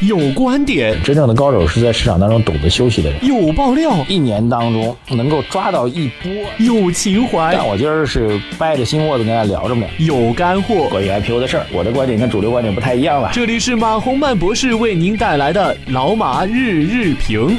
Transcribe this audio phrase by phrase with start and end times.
[0.00, 3.24] 有观点，真正的高手是在市场当中懂得休息的人。
[3.24, 6.30] 有爆料，一年当中能够抓到一波。
[6.58, 9.86] 有情怀，但我今儿是掰着心窝子跟大家聊着呢。
[9.98, 13.30] 有干货，关于 IPO 的事儿，我的观点跟主流观点不太一样了。
[13.32, 17.56] 这里是马洪曼博士为您带来的老马日日评。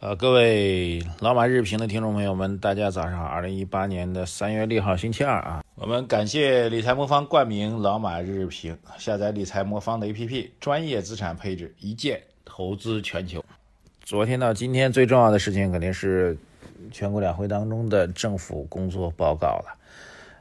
[0.00, 3.24] 呃，各位老马日评的听众朋友们，大家早上好！
[3.24, 13.42] 二零一八年的三月六号，星期二啊，我们感谢理财魔方冠名老马日日评，下载理财魔方的 APP，专业资产配置，一键投资全球。
[14.02, 16.36] 昨天到今天最重要的事情肯定是
[16.90, 19.78] 全国两会当中的政府工作报告了。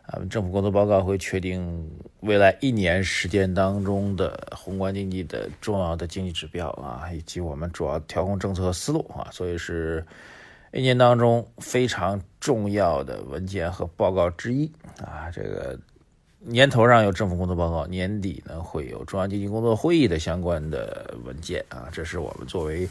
[0.08, 1.88] 啊，政府工作报告会确定
[2.22, 10.04] 未来一年时间当中的宏观经济的重要的经济指标啊，以及我们主要调控政策思路啊，所以是
[10.74, 14.72] 一年当中非常重要的文件和报告之一
[15.04, 15.30] 啊。
[15.30, 15.78] 这个
[16.40, 22.88] 年头上有政府工作报告，年底呢会有中央经济工作会议的相关的文件啊，这是我们作为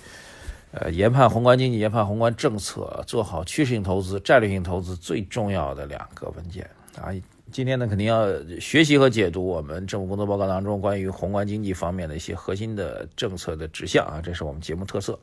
[0.72, 6.68] 呃研判宏观经济、研判宏观政策、做好趋势性投资、战略性投资最重要的两个文件。
[7.00, 7.08] 啊，
[7.50, 8.26] 今天呢，肯定要
[8.60, 15.18] 学习和解读我们政府工作报告当中关于宏观经济方面的一些核心的政策的指向啊，这是我们节目特色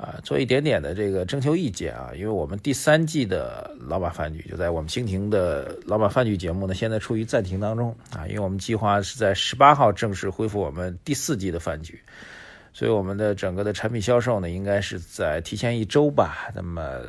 [0.00, 7.92] 啊，做一点点的这个征求意见啊，因为我们第三季的老马饭局就在我们蜻蜓的老马饭局节目呢，现在处于暂停当中。
[8.12, 12.00] 啊，因为我们计划是在十八号正式恢复我们第四季的饭局，
[12.72, 17.00] 所以我们的整个的产品销售呢，应该是在提前一周吧，那么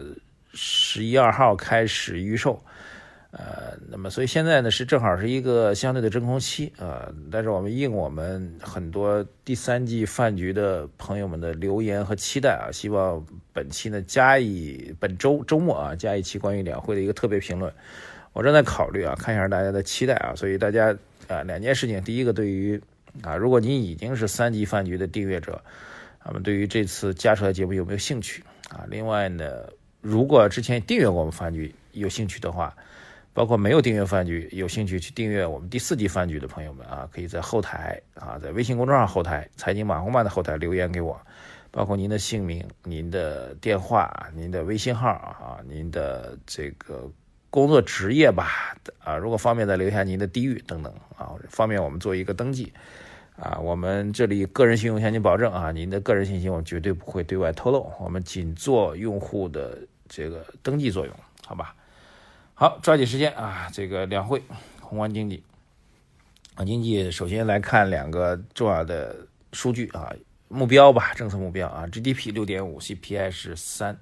[0.53, 2.59] 十一二号开始预售。
[3.31, 17.71] 呃，那么所以现在呢是正好是一个相对的真空期啊，但是我们应我们很多第三季饭局的朋友们的留言和期待啊，希望本期呢加以本周周末啊加一期关于两会的一个特别评论，
[18.33, 22.81] 我正在考虑啊，看一下大家的期待啊，所以大家啊两件事情，第一个对于
[23.21, 25.63] 啊如果您已经是三级饭局的订阅者，
[26.25, 28.87] 那么对于这次加出来节目有没有兴趣啊？
[28.89, 29.69] 另外呢，
[30.01, 32.75] 如果之前订阅过我们饭局有兴趣的话。
[33.39, 41.17] 包括没有订阅饭局，有兴趣去订阅我们第四季饭局的朋友们啊，可以在后台啊，在微信公众号后台“财经马红漫”的后台留言给我，
[41.71, 47.09] 包括您的姓名、您的电话、您的微信号啊，您的这个
[47.49, 52.73] 工作职业吧啊，如果方便再留下您的地域等等啊，方便我们做一个登记
[53.37, 53.57] 啊。
[53.57, 59.77] 我们这里个人信用向您保证啊，您的个人信息我们绝对不会对外透露，我们仅做用户的
[60.09, 61.73] 这个登记作用，好吧？
[62.59, 63.69] 好，抓紧时间啊！
[63.71, 64.43] 这个两会，
[64.81, 65.41] 宏观经济，
[66.55, 69.15] 啊，经济首先来看两个重要的
[69.53, 70.13] 数据啊，
[70.49, 73.97] 目标吧，政策目标啊，GDP 六点五，CPI 是三，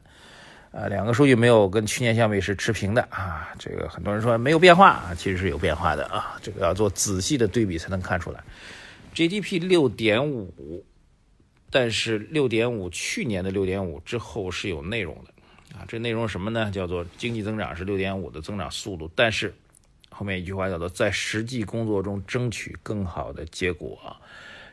[0.71, 3.53] 啊，两个数据没有跟去年相比是持平的啊。
[3.59, 6.39] 这个很多人说没有变化啊，其实是有变化的啊。
[6.41, 8.43] 这个要做仔细的对比才能看出来
[9.13, 10.83] ，GDP 六点五，
[11.69, 15.31] 但是六点五去年的六点五之后是有内容的。
[15.73, 16.71] 啊，这内容什么呢？
[16.71, 19.53] 叫做经济增长是六点五的增长速度，但是
[20.09, 24.15] 后面一句话叫做在实际工作中争取更好的结果，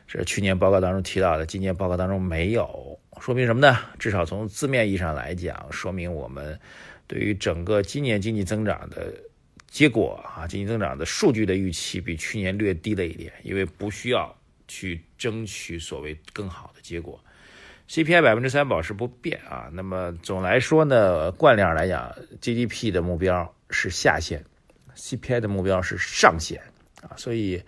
[0.07, 3.77] 这是去年报告当中提到的，今年报告当中没有，说明什么呢？
[3.99, 6.59] 至少从字面意义上来讲，说明我们
[7.05, 9.13] 对于整个今年经济增长的
[9.67, 14.35] 结果啊，经济增长的数据的预期比去年略低了一点，因为不需要
[14.67, 17.19] 去争取所谓更好的结果。
[17.87, 24.43] CPI 百分之三保持不变啊，那么总来说呢，惯例上来讲，GDP 的目标是下限
[24.95, 26.59] ，CPI 的目标是上限
[27.03, 27.61] 啊，所以，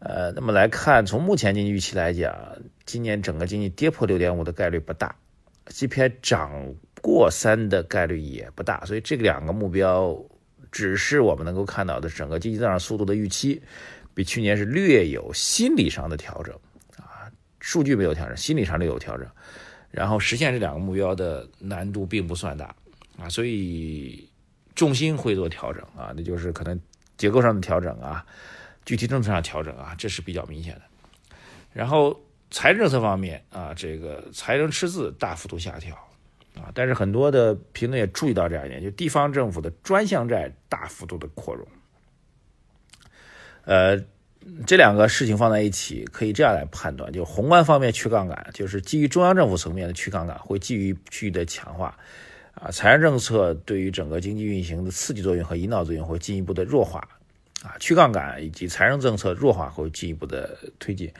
[0.00, 2.34] 呃，那么来看，从目前经济预期来讲，
[2.86, 5.14] 今年整个经济跌破六点五的概率不大
[5.66, 6.50] ，CPI 涨
[7.02, 10.18] 过三的概率也不大，所以这两个目标
[10.72, 13.60] 只是我们能够看到的整个经济增长速度的预期，
[14.14, 16.58] 比去年是略有心理上的调整。
[17.66, 19.26] 数据没有调整，心理上略有调整，
[19.90, 22.76] 然后实现这两个目标的难度并不算大
[23.18, 24.28] 啊，所以
[24.74, 26.78] 重心会做调整啊，那就是可能
[27.16, 28.22] 结构上的调整啊，
[28.84, 30.82] 具体政策上调整啊，这是比较明显的。
[31.72, 35.96] 然后财政政策方面啊，这个财政赤字大幅度下调
[36.56, 41.66] 啊，但是很多的评论也注意到这样一点，就地方政府的专项债大幅度的扩容，
[43.64, 44.04] 呃。
[44.66, 51.94] 这两个事情放在一起，可以这样来判断：，就宏观方面去杠杆，就是基于中央政府层面的去杠杆，会基于区域的强化；，
[52.54, 57.08] 啊，财政政策对于整个经济运行的刺激作用和引导作用会进一步的弱化，
[57.62, 61.10] 啊，去杠杆以及财政政策弱化会进一步的推进，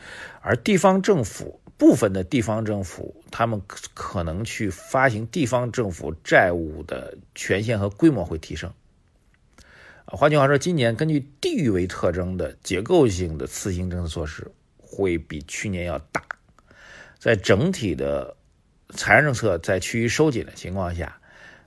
[0.43, 3.61] 而地方政府部分的地方政府，他们
[3.95, 8.71] 可能去发行地方政府债务的权限和规模会提升。
[10.07, 16.23] 换句话说，今年根据地域为特征的结构性的次新政策措施会比去年要大。
[17.19, 18.37] 在整体的
[18.91, 21.19] 财政政策在趋于收紧的情况下，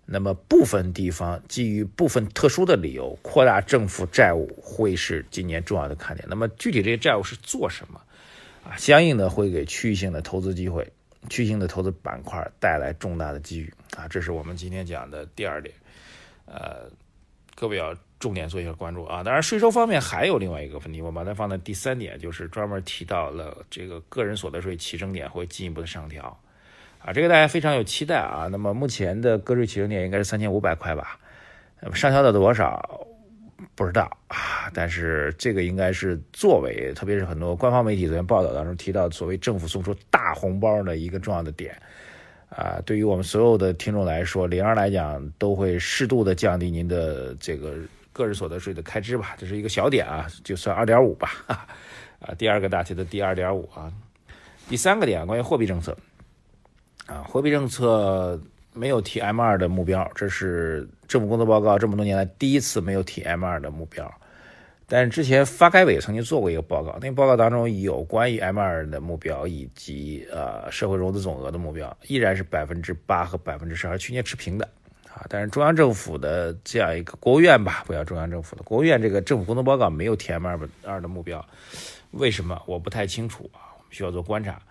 [0.05, 6.27] 那么部分地方基于部分特殊的理由扩大政府债务会是今年重要的看点。
[6.29, 7.99] 那么具体这些债务是做什么
[8.63, 8.77] 啊？
[8.77, 10.87] 相应的会给区域性的投资机会、
[11.27, 14.07] 区域性的投资板块带来重大的机遇啊！
[14.07, 15.73] 这是我们今天讲的第二点，
[16.45, 16.89] 呃，
[17.55, 19.23] 各位要重点做一下关注啊。
[19.23, 26.37] 当然，税收方面还有另外一个问题，我把它放在第三点，就是专门提到了这个个人所得税起征点会进一步的上调，
[26.99, 28.47] 啊，这个大家非常有期待啊。
[28.51, 31.19] 那么目前的个税起征点应该是三千五百块吧，
[31.79, 33.07] 那么上调到多少
[33.75, 34.69] 不知道啊。
[34.73, 41.75] 但是这个应该是作为，特别是很多官方媒体昨天报道当中提到，所谓政府送出大红包的一个重要的点。
[42.49, 47.75] 啊，对于我们所有的听众来说，零二来讲都会适度的降低您的这个
[48.17, 53.93] 个人所得税的开支吧，这是一个小点啊，就算二点五吧， 啊，第二个大题的第二点五啊，
[54.67, 55.95] 第三个点关于货币政策，
[57.05, 58.41] 啊，货币政策
[58.73, 64.11] 没有提 M 二的目标，这是政府工作报告这么多年来第一次没有提 M 二的目标。
[64.89, 74.69] 但是之前发改委曾经做过一个报告，那个报告当中有关于 M 二的目标以及呃社会融资总额的目标，依然是百分之八和百分之十二，去年持平的。
[75.17, 75.25] 啊。
[75.29, 81.43] 但是中央政府的这样一个国务院吧，不要中央政府的国务院这个政府工作报告没有提 M 二二的目标，
[82.11, 83.73] 为什么我不太清楚啊？
[83.77, 84.61] 我们需要做观察。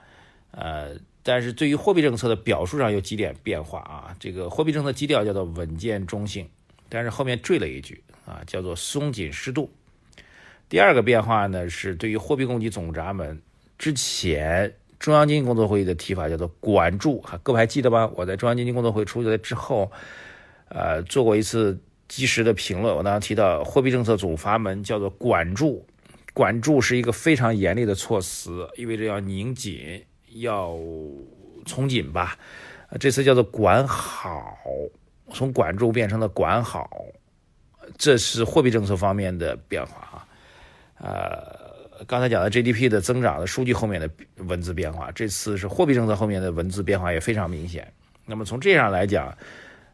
[0.52, 4.16] 呃，但是对于货币政策的表述上有几点变化啊。
[4.19, 6.49] 这个货币政策基调叫做稳健中性，
[6.88, 9.70] 但是后面缀了一句啊，叫做松紧适度。
[10.69, 13.40] 第二个变化呢，是对于货币供给总闸门，
[13.78, 18.10] 之前中央经济工作会议的提法叫做管住，各位还记得吗？
[18.16, 19.92] 我在中央经济工作会议出来之后，
[20.68, 21.78] 呃，做过一次
[22.08, 22.94] 及时的评论。
[22.94, 25.86] 我当时提到货币政策总阀门叫做管住，
[26.32, 30.04] 管住是一个非常严厉的措辞，意味着要拧紧，
[30.34, 30.76] 要
[31.64, 32.38] 从紧吧。
[33.00, 34.56] 这次叫做管好，
[35.32, 36.88] 从管住变成了管好，
[37.98, 40.28] 这是货币政策方面的变化啊。
[40.98, 44.08] 呃，刚才讲的 GDP 的增长的数据后面的
[44.44, 47.92] 文字变化，这次是货币政策后面的文字变化也非常明显。
[48.24, 49.36] 那么从这样来讲，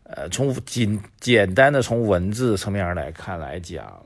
[0.04, 4.04] 呃，从简简单的从文字层面上来看来讲，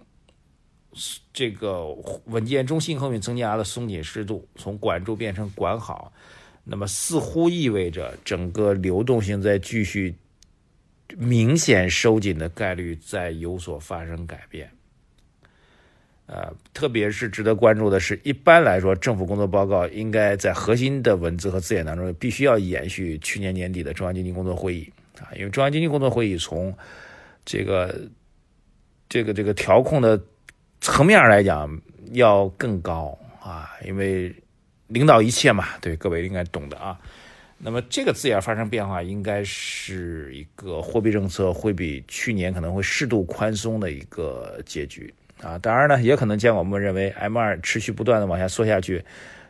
[1.33, 1.87] 这个
[2.27, 6.13] 稳健中性后面增加了松紧适度，从管住变成管好，
[6.65, 10.15] 那么似乎意味着整个流动性在继续
[11.17, 14.71] 明显收紧的概率在有所发生改变。
[16.27, 26.77] 呃，特别是值得关注的是，一般来说，政府工作报告应该在核心的文字和字眼当中，必须要延续去年年底的中央经济工作会议啊，因为中央经济工作会议从
[27.45, 28.09] 这个
[29.09, 30.21] 这个这个调控的
[30.81, 31.81] 层面上来讲
[32.13, 34.35] 要更高啊，因为
[34.89, 36.99] 领导一切嘛，对各位应该懂的啊。
[37.59, 45.13] 那么这个字眼发生变化，应该是一个货币政策会比去年可能会适度宽松的一个结局。
[45.43, 49.05] 啊，当然呢，也可能将我们认为 M 二持续不断的往下缩下去，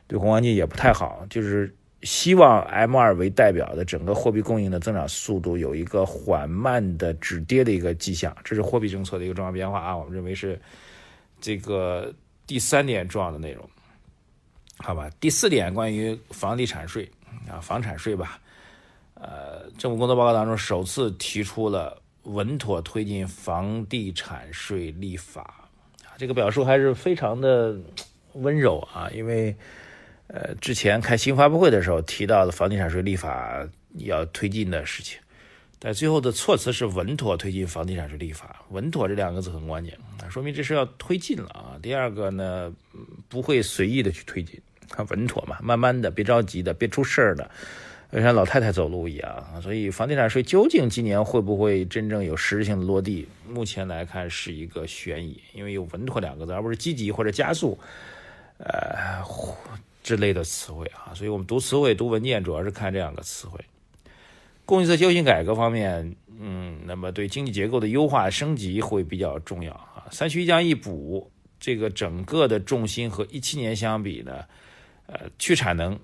[0.06, 1.26] 对宏观经济也不太好。
[1.28, 9.96] 就是希望 M 二为代表的整个货币供应的增长速度有一个缓慢的止跌的一个迹象，这是货币政策的一个重要变化啊。
[9.96, 10.60] 我们认为是
[11.40, 12.12] 这个
[12.46, 13.68] 第三点重要的内容，
[14.78, 15.10] 好吧？
[15.18, 17.10] 第四点关于房地产税
[17.48, 18.38] 啊，房产税吧，
[19.14, 25.68] 呃，政府工作报告当中首次提出了稳妥推进房地产税立法。
[26.18, 27.76] 这个表述还是非常的
[28.34, 29.54] 温柔啊，因为
[30.28, 33.66] 呃之前开新发布会的时候提到的房地产税立法
[33.98, 35.18] 要推进的事情，
[35.78, 39.96] 但最后的措辞是稳妥推进房地产税立法，稳妥这两个字很关键，
[40.28, 41.78] 说明这是要推进了啊。
[41.80, 42.72] 第二个呢，
[43.28, 44.60] 不会随意的去推进，
[44.96, 47.50] 啊，稳妥嘛，慢慢的，别着急的，别出事儿的。
[48.12, 53.26] 就像老太太走路一样，所以房地产税究竟今年会不会真正有实质性的落地？
[53.48, 57.78] 目前来看是一个悬疑，因为有“稳妥”两个字，而不是积极或者加速，
[58.58, 59.22] 呃
[60.06, 61.10] 之类的词汇啊。
[61.12, 63.58] 所以我们读词汇、读文件，主要是看这两个词汇。
[64.64, 70.06] 供给侧结构性改革方面，嗯，那么对经济结构的优化升级会比较重要啊。
[70.12, 74.44] 三区一降一补，这个整个的重心和一七年相比呢，
[75.06, 75.98] 呃，去产能。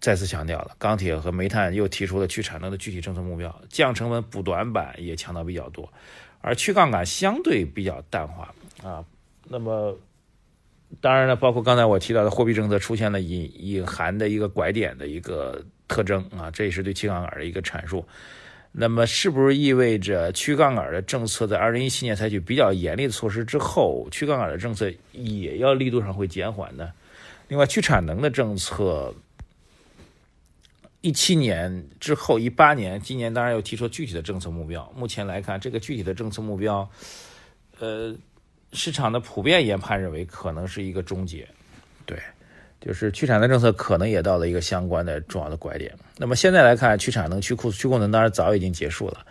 [0.00, 5.92] 再次强调了，钢铁和煤炭又提出了去产能的具体政策目标，降成本、补短板也强调比较多，
[6.40, 9.04] 而去杠杆相对比较淡化啊。
[9.44, 9.94] 那么，
[11.00, 18.04] 当然了，包括刚才我提到的货币政策出现了隐隐含的一个拐点的一个特征啊，这也是对去杠杆的一个阐述。
[18.72, 26.90] 那么，是不是意味着去杠杆的政策在二零一七年采取比较严厉的措施之后，去杠杆的政策也要力度上会减缓呢？
[27.48, 29.12] 另外，去产能的政策，
[31.00, 34.88] 一七年之后，一八年，今年当然又提出具体的政策目标。
[34.96, 36.88] 目前来看，这个具体的政策目标，
[37.80, 38.14] 呃，
[38.72, 41.46] 市场的普遍研判认为可能是一个终结，
[42.06, 42.18] 对，
[42.80, 45.92] 就是去产能政策可能也到了一个相关的重要的拐点。
[46.16, 49.26] 那么现在来看，去产能、去库、去库存当然早已经结束了。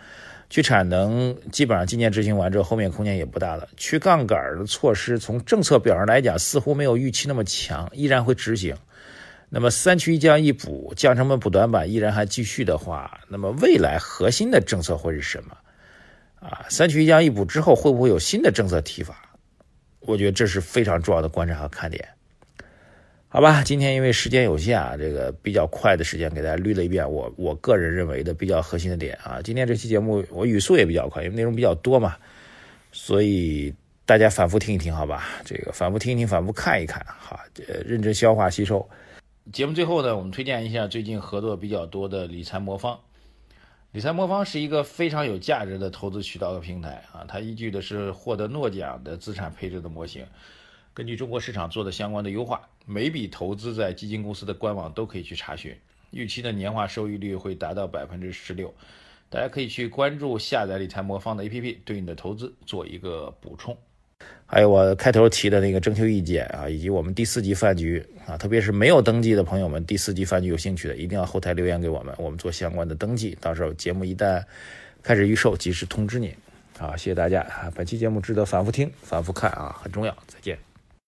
[0.50, 3.68] 去产能基本上今年执行完之后，后面空间也不大了。
[3.76, 8.76] 去杠杆的措施从政策表上来讲，似乎没有预期那么强，依然会执行。
[9.48, 15.56] 那么三去一降一补，降成本补短板依然还继续的话，那么未来核心的政策会是什么？
[16.40, 19.29] 啊，三去一降一补之后会不会有新的政策提法？
[20.00, 22.08] 我觉得这是非常重要的观察和看点。
[23.32, 29.40] 好吧，今天因为时间有限啊，这个比较快的时间给大家捋了一遍我我个人认为的比较核心的点啊。
[29.44, 32.16] 今天这期节目我语速也比较快，因为内容比较多嘛，
[32.90, 33.72] 所以
[34.04, 35.28] 大家反复听一听，好吧？
[35.44, 37.38] 这个反复听一听，反复看一看，好，
[37.68, 38.84] 呃，认真消化吸收。
[39.52, 42.98] 节目最后呢，我们推荐一下最近合作比较多的理财魔方。
[43.92, 50.24] 理财魔方是一个非常有价值的投资渠道和平台啊，它依据的是获得诺奖的资产配置的模型。
[50.94, 55.76] 根据中国市场做的相关的优化，每笔投资在基金公司的官网都可以去查询，
[56.12, 58.72] 预期的年化收益率会达到百分之十六。
[59.28, 63.76] 大家可以去关注下载理财魔方的 APP，对你的投资做一个补充。
[64.46, 73.36] 还有我开头提的那个征求意见啊，以及我们第四级饭局啊，特别是没有登记的朋友们，第四级饭局有兴趣的，一定要后台留言给我们，我们做相关的登记。
[73.40, 74.42] 到时候节目一旦
[75.02, 76.34] 开始预售，及时通知您。
[76.78, 77.70] 啊，谢谢大家啊！
[77.74, 80.16] 本期节目值得反复听、反复看啊，很重要。
[80.26, 80.69] 再见。